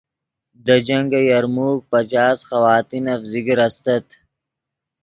[0.65, 4.05] دے جنگ یرموک پچاس خواتینف ذکر استت